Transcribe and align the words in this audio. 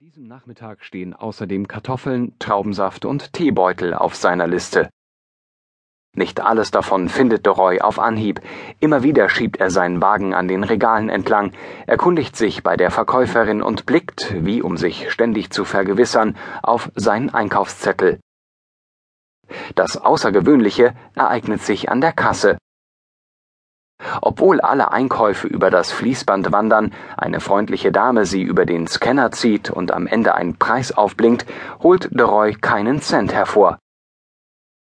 diesem 0.00 0.24
Nachmittag 0.24 0.82
stehen 0.82 1.12
außerdem 1.12 1.68
Kartoffeln, 1.68 2.34
Traubensaft 2.38 3.04
und 3.04 3.34
Teebeutel 3.34 3.92
auf 3.92 4.14
seiner 4.14 4.46
Liste. 4.46 4.88
Nicht 6.16 6.40
alles 6.40 6.70
davon 6.70 7.10
findet 7.10 7.44
de 7.44 7.52
Roy 7.52 7.82
auf 7.82 7.98
Anhieb. 7.98 8.40
Immer 8.78 9.02
wieder 9.02 9.28
schiebt 9.28 9.58
er 9.58 9.70
seinen 9.70 10.00
Wagen 10.00 10.32
an 10.32 10.48
den 10.48 10.64
Regalen 10.64 11.10
entlang, 11.10 11.52
erkundigt 11.86 12.34
sich 12.34 12.62
bei 12.62 12.78
der 12.78 12.90
Verkäuferin 12.90 13.60
und 13.60 13.84
blickt, 13.84 14.34
wie 14.42 14.62
um 14.62 14.78
sich 14.78 15.12
ständig 15.12 15.50
zu 15.50 15.66
vergewissern, 15.66 16.34
auf 16.62 16.90
seinen 16.94 17.28
Einkaufszettel. 17.28 18.20
Das 19.74 19.98
Außergewöhnliche 19.98 20.94
ereignet 21.14 21.60
sich 21.60 21.90
an 21.90 22.00
der 22.00 22.14
Kasse. 22.14 22.56
Obwohl 24.22 24.60
alle 24.60 24.92
Einkäufe 24.92 25.46
über 25.46 25.70
das 25.70 25.92
Fließband 25.92 26.52
wandern, 26.52 26.92
eine 27.16 27.40
freundliche 27.40 27.92
Dame 27.92 28.26
sie 28.26 28.42
über 28.42 28.66
den 28.66 28.86
Scanner 28.86 29.30
zieht 29.30 29.70
und 29.70 29.92
am 29.92 30.06
Ende 30.06 30.34
ein 30.34 30.56
Preis 30.56 30.92
aufblinkt, 30.92 31.46
holt 31.82 32.08
de 32.10 32.24
Roy 32.24 32.54
keinen 32.54 33.00
Cent 33.00 33.32
hervor. 33.32 33.78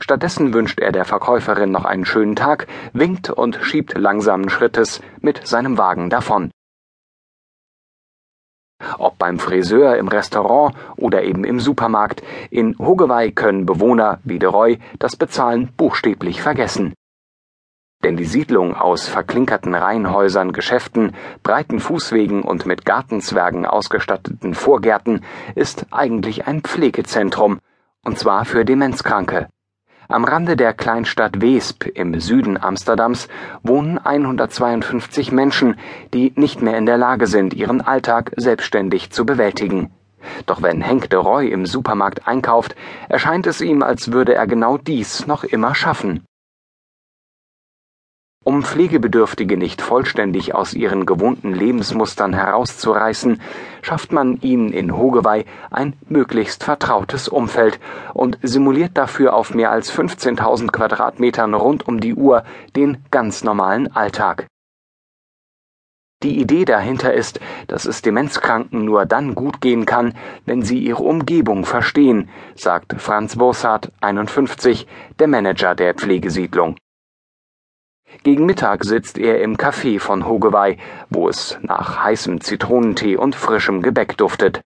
Stattdessen 0.00 0.54
wünscht 0.54 0.78
er 0.78 0.92
der 0.92 1.04
Verkäuferin 1.04 1.72
noch 1.72 1.84
einen 1.84 2.04
schönen 2.04 2.36
Tag, 2.36 2.68
winkt 2.92 3.30
und 3.30 3.58
schiebt 3.62 3.98
langsamen 3.98 4.48
Schrittes 4.48 5.00
mit 5.20 5.46
seinem 5.46 5.76
Wagen 5.76 6.08
davon. 6.08 6.50
Ob 8.98 9.18
beim 9.18 9.40
Friseur, 9.40 9.96
im 9.96 10.06
Restaurant 10.06 10.76
oder 10.96 11.24
eben 11.24 11.42
im 11.42 11.58
Supermarkt, 11.58 12.22
in 12.50 12.78
Hogewey 12.78 13.32
können 13.32 13.66
Bewohner 13.66 14.20
wie 14.22 14.38
de 14.38 14.48
Roy 14.48 14.78
das 15.00 15.16
Bezahlen 15.16 15.72
buchstäblich 15.76 16.40
vergessen. 16.40 16.94
Denn 18.04 18.16
die 18.16 18.26
Siedlung 18.26 18.76
aus 18.76 19.08
verklinkerten 19.08 19.74
Reihenhäusern, 19.74 20.52
Geschäften, 20.52 21.16
breiten 21.42 21.80
Fußwegen 21.80 22.42
und 22.42 22.64
mit 22.64 22.84
Gartenzwergen 22.84 23.66
ausgestatteten 23.66 24.54
Vorgärten 24.54 25.24
ist 25.56 25.86
eigentlich 25.90 26.46
ein 26.46 26.62
Pflegezentrum, 26.62 27.58
und 28.04 28.16
zwar 28.16 28.44
für 28.44 28.64
Demenzkranke. 28.64 29.48
Am 30.06 30.24
Rande 30.24 30.56
der 30.56 30.74
Kleinstadt 30.74 31.42
Weesp 31.42 31.86
im 31.86 32.18
Süden 32.20 32.56
Amsterdams 32.56 33.26
wohnen 33.64 33.98
152 33.98 35.32
Menschen, 35.32 35.76
die 36.14 36.32
nicht 36.36 36.62
mehr 36.62 36.78
in 36.78 36.86
der 36.86 36.98
Lage 36.98 37.26
sind, 37.26 37.52
ihren 37.52 37.80
Alltag 37.80 38.32
selbstständig 38.36 39.10
zu 39.10 39.26
bewältigen. 39.26 39.90
Doch 40.46 40.62
wenn 40.62 40.80
Henk 40.80 41.10
de 41.10 41.18
Roy 41.18 41.48
im 41.48 41.66
Supermarkt 41.66 42.28
einkauft, 42.28 42.76
erscheint 43.08 43.46
es 43.48 43.60
ihm, 43.60 43.82
als 43.82 44.12
würde 44.12 44.34
er 44.34 44.46
genau 44.46 44.78
dies 44.78 45.26
noch 45.26 45.42
immer 45.42 45.74
schaffen. 45.74 46.24
Um 48.48 48.62
Pflegebedürftige 48.62 49.58
nicht 49.58 49.82
vollständig 49.82 50.54
aus 50.54 50.72
ihren 50.72 51.04
gewohnten 51.04 51.52
Lebensmustern 51.52 52.32
herauszureißen, 52.32 53.42
schafft 53.82 54.10
man 54.10 54.40
ihnen 54.40 54.72
in 54.72 54.96
Hogewey 54.96 55.44
ein 55.70 55.92
möglichst 56.08 56.64
vertrautes 56.64 57.28
Umfeld 57.28 57.78
und 58.14 58.38
simuliert 58.42 58.92
dafür 58.94 59.34
auf 59.34 59.52
mehr 59.52 59.70
als 59.70 59.92
15.000 59.92 60.68
Quadratmetern 60.70 61.52
rund 61.52 61.86
um 61.86 62.00
die 62.00 62.14
Uhr 62.14 62.42
den 62.74 63.04
ganz 63.10 63.44
normalen 63.44 63.94
Alltag. 63.94 64.46
Die 66.22 66.40
Idee 66.40 66.64
dahinter 66.64 67.12
ist, 67.12 67.40
dass 67.66 67.84
es 67.84 68.00
Demenzkranken 68.00 68.82
nur 68.82 69.04
dann 69.04 69.34
gut 69.34 69.60
gehen 69.60 69.84
kann, 69.84 70.14
wenn 70.46 70.62
sie 70.62 70.78
ihre 70.78 71.02
Umgebung 71.02 71.66
verstehen, 71.66 72.30
sagt 72.56 72.94
Franz 72.98 73.36
Bossart, 73.36 73.92
51, 74.00 74.86
der 75.18 75.28
Manager 75.28 75.74
der 75.74 75.92
Pflegesiedlung. 75.92 76.76
Gegen 78.22 78.46
Mittag 78.46 78.84
sitzt 78.84 79.18
er 79.18 79.40
im 79.42 79.56
Café 79.56 80.00
von 80.00 80.26
Hogewey, 80.26 80.78
wo 81.10 81.28
es 81.28 81.58
nach 81.62 82.02
heißem 82.04 82.40
Zitronentee 82.40 83.16
und 83.16 83.34
frischem 83.34 83.82
Gebäck 83.82 84.16
duftet. 84.16 84.60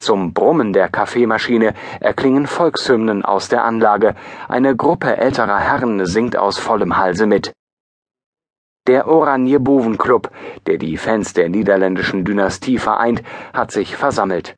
Zum 0.00 0.32
Brummen 0.32 0.72
der 0.72 0.88
Kaffeemaschine 0.88 1.74
erklingen 2.00 2.46
Volkshymnen 2.46 3.24
aus 3.24 3.48
der 3.48 3.64
Anlage, 3.64 4.14
eine 4.48 4.76
Gruppe 4.76 5.16
älterer 5.16 5.58
Herren 5.58 6.06
singt 6.06 6.36
aus 6.36 6.58
vollem 6.58 6.96
Halse 6.96 7.26
mit. 7.26 7.52
Der 8.86 9.06
Oranje 9.08 9.60
Boven 9.60 9.98
Club, 9.98 10.30
der 10.66 10.78
die 10.78 10.96
Fans 10.96 11.34
der 11.34 11.48
niederländischen 11.48 12.24
Dynastie 12.24 12.78
vereint, 12.78 13.22
hat 13.52 13.70
sich 13.72 13.96
versammelt. 13.96 14.54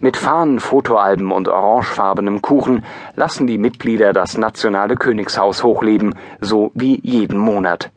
Mit 0.00 0.16
Fahnen, 0.16 0.60
Fotoalben 0.60 1.32
und 1.32 1.48
orangefarbenem 1.48 2.42
Kuchen 2.42 2.84
lassen 3.16 3.46
die 3.46 3.58
Mitglieder 3.58 4.12
das 4.12 4.36
nationale 4.36 4.96
Königshaus 4.96 5.64
hochleben, 5.64 6.14
so 6.40 6.70
wie 6.74 7.00
jeden 7.02 7.38
Monat. 7.38 7.90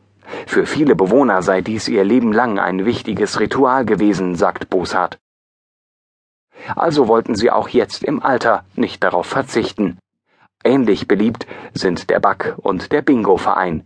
Für 0.46 0.66
viele 0.66 0.96
Bewohner 0.96 1.42
sei 1.42 1.60
dies 1.60 1.88
ihr 1.88 2.04
Leben 2.04 2.32
lang 2.32 2.58
ein 2.58 2.86
wichtiges 2.86 3.40
Ritual 3.40 3.84
gewesen, 3.84 4.34
sagt 4.34 4.70
Boshart. 4.70 5.18
Also 6.76 7.08
wollten 7.08 7.34
sie 7.34 7.50
auch 7.50 7.68
jetzt 7.68 8.04
im 8.04 8.22
Alter 8.22 8.64
nicht 8.74 9.02
darauf 9.02 9.26
verzichten. 9.26 9.98
Ähnlich 10.64 11.08
beliebt 11.08 11.46
sind 11.74 12.08
der 12.08 12.20
Back- 12.20 12.54
und 12.56 12.92
der 12.92 13.02
Bingo-Verein. 13.02 13.84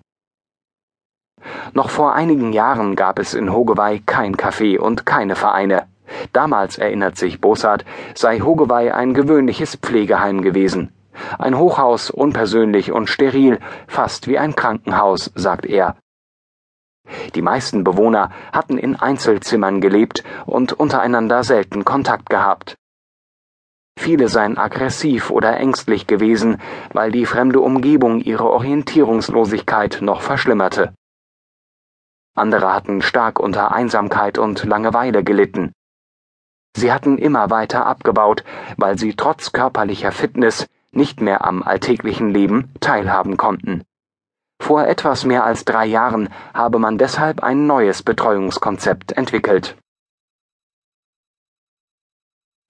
Noch 1.72 1.90
vor 1.90 2.14
einigen 2.14 2.52
Jahren 2.52 2.96
gab 2.96 3.18
es 3.18 3.34
in 3.34 3.52
Hogewey 3.52 4.00
kein 4.04 4.36
Café 4.36 4.78
und 4.78 5.06
keine 5.06 5.36
Vereine. 5.36 5.86
Damals, 6.32 6.78
erinnert 6.78 7.16
sich 7.16 7.40
Bossart, 7.40 7.84
sei 8.14 8.40
Hogewey 8.40 8.90
ein 8.90 9.14
gewöhnliches 9.14 9.76
Pflegeheim 9.76 10.42
gewesen. 10.42 10.92
Ein 11.38 11.58
Hochhaus, 11.58 12.10
unpersönlich 12.10 12.92
und 12.92 13.08
steril, 13.08 13.58
fast 13.86 14.28
wie 14.28 14.38
ein 14.38 14.54
Krankenhaus, 14.54 15.30
sagt 15.34 15.66
er. 15.66 15.96
Die 17.34 17.42
meisten 17.42 17.84
Bewohner 17.84 18.30
hatten 18.52 18.78
in 18.78 18.96
Einzelzimmern 18.96 19.80
gelebt 19.80 20.24
und 20.44 20.72
untereinander 20.72 21.44
selten 21.44 21.84
Kontakt 21.84 22.28
gehabt. 22.28 22.76
Viele 23.98 24.28
seien 24.28 24.58
aggressiv 24.58 25.30
oder 25.30 25.56
ängstlich 25.56 26.06
gewesen, 26.06 26.60
weil 26.92 27.10
die 27.10 27.26
fremde 27.26 27.60
Umgebung 27.60 28.20
ihre 28.20 28.50
Orientierungslosigkeit 28.50 29.98
noch 30.02 30.20
verschlimmerte. 30.20 30.92
Andere 32.34 32.74
hatten 32.74 33.00
stark 33.00 33.40
unter 33.40 33.72
Einsamkeit 33.72 34.36
und 34.36 34.64
Langeweile 34.64 35.24
gelitten. 35.24 35.72
Sie 36.76 36.92
hatten 36.92 37.16
immer 37.16 37.48
weiter 37.48 37.86
abgebaut, 37.86 38.44
weil 38.76 38.98
sie 38.98 39.14
trotz 39.14 39.52
körperlicher 39.52 40.12
Fitness 40.12 40.66
nicht 40.92 41.22
mehr 41.22 41.42
am 41.46 41.62
alltäglichen 41.62 42.28
Leben 42.28 42.70
teilhaben 42.80 43.38
konnten. 43.38 43.82
Vor 44.60 44.86
etwas 44.86 45.24
mehr 45.24 45.44
als 45.44 45.64
drei 45.64 45.86
Jahren 45.86 46.28
habe 46.52 46.78
man 46.78 46.98
deshalb 46.98 47.42
ein 47.42 47.66
neues 47.66 48.02
Betreuungskonzept 48.02 49.12
entwickelt. 49.12 49.78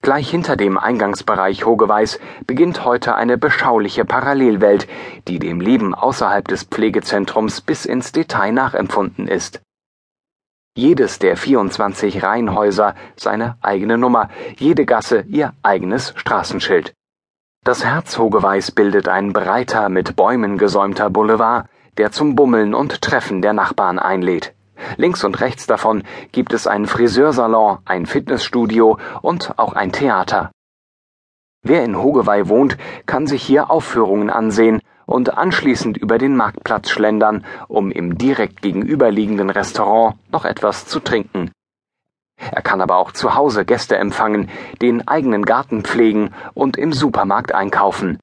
Gleich 0.01 0.29
hinter 0.29 0.55
dem 0.55 0.77
Eingangsbereich 0.77 1.65
Hogeweis 1.65 2.17
beginnt 2.45 2.85
heute 2.85 3.15
eine 3.15 3.37
beschauliche 3.37 4.05
Parallelwelt, 4.05 4.87
die 5.27 5.37
dem 5.37 5.59
Leben 5.59 5.93
außerhalb 5.93 6.47
des 6.47 6.63
Pflegezentrums 6.63 7.59
bis 7.59 7.85
ins 7.85 8.13
Detail 8.13 8.53
nachempfunden 8.53 9.27
ist 9.27 9.61
jedes 10.77 11.19
der 11.19 11.35
24 11.35 12.23
Reihenhäuser 12.23 12.93
seine 13.15 13.57
eigene 13.61 13.97
Nummer, 13.97 14.29
jede 14.57 14.85
Gasse 14.85 15.25
ihr 15.27 15.53
eigenes 15.63 16.13
Straßenschild. 16.15 16.93
Das 17.65 17.83
Herzogeweiß 17.83 18.71
bildet 18.71 19.09
ein 19.09 19.33
breiter, 19.33 19.89
mit 19.89 20.15
Bäumen 20.15 20.57
gesäumter 20.57 21.09
Boulevard, 21.09 21.67
der 21.97 22.11
zum 22.11 22.35
Bummeln 22.35 22.73
und 22.73 23.01
Treffen 23.01 23.41
der 23.41 23.53
Nachbarn 23.53 23.97
einlädt. 23.97 24.53
Links 24.97 25.23
und 25.23 25.41
rechts 25.41 25.65
davon 25.65 26.03
gibt 26.31 26.53
es 26.53 26.67
einen 26.67 26.85
Friseursalon, 26.85 27.79
ein 27.85 28.05
Fitnessstudio 28.05 28.99
und 29.23 29.57
auch 29.57 29.73
ein 29.73 29.91
Theater. 29.91 30.51
Wer 31.63 31.83
in 31.83 31.97
Hogewey 31.97 32.47
wohnt, 32.47 32.77
kann 33.07 33.25
sich 33.25 33.41
hier 33.41 33.71
Aufführungen 33.71 34.29
ansehen 34.29 34.79
und 35.07 35.35
anschließend 35.35 35.97
über 35.97 36.19
den 36.19 36.35
Marktplatz 36.35 36.91
schlendern, 36.91 37.43
um 37.67 37.89
im 37.89 38.19
direkt 38.19 38.61
gegenüberliegenden 38.61 39.49
Restaurant 39.49 40.17
noch 40.31 40.45
etwas 40.45 40.85
zu 40.85 40.99
trinken. 40.99 41.49
Er 42.51 42.61
kann 42.61 42.81
aber 42.81 42.97
auch 42.97 43.11
zu 43.11 43.33
Hause 43.33 43.65
Gäste 43.65 43.97
empfangen, 43.97 44.49
den 44.79 45.07
eigenen 45.07 45.43
Garten 45.43 45.83
pflegen 45.83 46.35
und 46.53 46.77
im 46.77 46.93
Supermarkt 46.93 47.55
einkaufen. 47.55 48.19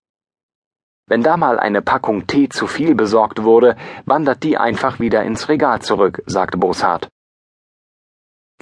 Wenn 1.07 1.23
da 1.23 1.37
mal 1.37 1.59
eine 1.59 1.83
Packung 1.83 2.27
Tee 2.27 2.49
zu 2.49 2.67
viel 2.67 2.95
besorgt 2.95 3.43
wurde, 3.43 3.77
wandert 4.07 4.43
die 4.43 4.57
einfach 4.57 5.01
wieder 5.01 5.23
ins 5.25 5.49
Regal 5.49 5.83
zurück, 5.83 6.23
sagte 6.27 6.57
Boshart. 6.57 7.09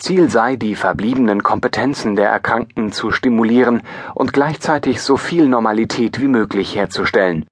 Ziel 0.00 0.30
sei, 0.30 0.56
die 0.56 0.74
verbliebenen 0.74 1.42
Kompetenzen 1.42 2.16
der 2.16 2.30
Erkrankten 2.30 2.92
zu 2.92 3.12
stimulieren 3.12 3.82
und 4.14 4.32
gleichzeitig 4.32 5.02
so 5.02 5.16
viel 5.16 5.46
Normalität 5.46 6.20
wie 6.20 6.28
möglich 6.28 6.74
herzustellen. 6.74 7.46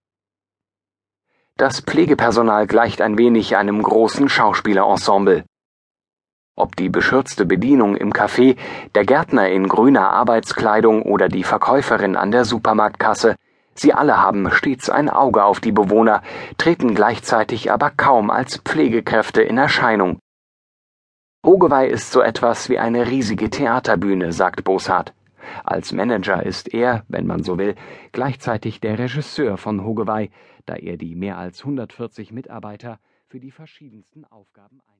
Das 1.60 1.82
Pflegepersonal 1.82 2.66
gleicht 2.66 3.02
ein 3.02 3.18
wenig 3.18 3.54
einem 3.54 3.82
großen 3.82 4.30
Schauspielerensemble. 4.30 5.44
Ob 6.56 6.74
die 6.74 6.88
beschürzte 6.88 7.44
Bedienung 7.44 7.96
im 7.96 8.14
Café, 8.14 8.56
der 8.94 9.04
Gärtner 9.04 9.50
in 9.50 9.68
grüner 9.68 10.08
Arbeitskleidung 10.08 11.02
oder 11.02 11.28
die 11.28 11.44
Verkäuferin 11.44 12.16
an 12.16 12.30
der 12.30 12.46
Supermarktkasse, 12.46 13.36
sie 13.74 13.92
alle 13.92 14.22
haben 14.22 14.50
stets 14.50 14.88
ein 14.88 15.10
Auge 15.10 15.44
auf 15.44 15.60
die 15.60 15.72
Bewohner, 15.72 16.22
treten 16.56 16.94
gleichzeitig 16.94 17.70
aber 17.70 17.90
kaum 17.90 18.30
als 18.30 18.56
Pflegekräfte 18.56 19.42
in 19.42 19.58
Erscheinung. 19.58 20.18
Hogewey 21.44 21.90
ist 21.90 22.10
so 22.10 22.22
etwas 22.22 22.70
wie 22.70 22.78
eine 22.78 23.06
riesige 23.06 23.50
Theaterbühne, 23.50 24.32
sagt 24.32 24.64
Boshart. 24.64 25.12
Als 25.64 25.92
Manager 25.92 26.44
ist 26.44 26.72
er, 26.72 27.04
wenn 27.08 27.26
man 27.26 27.42
so 27.42 27.58
will, 27.58 27.74
gleichzeitig 28.12 28.80
der 28.80 28.98
Regisseur 28.98 29.56
von 29.56 29.84
Hogewey, 29.84 30.30
da 30.66 30.74
er 30.74 30.96
die 30.96 31.14
mehr 31.14 31.38
als 31.38 31.60
140 31.60 32.32
Mitarbeiter 32.32 32.98
für 33.26 33.40
die 33.40 33.50
verschiedensten 33.50 34.24
Aufgaben 34.24 34.80
ein 34.88 34.99